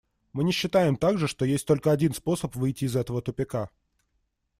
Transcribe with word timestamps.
Мы 0.33 0.43
не 0.43 0.51
считаем 0.51 0.97
также, 0.97 1.27
что 1.27 1.45
есть 1.45 1.67
только 1.67 1.91
один 1.91 2.15
способ 2.15 2.55
выйти 2.55 2.85
из 2.85 2.95
этого 2.95 3.21
тупика. 3.21 3.69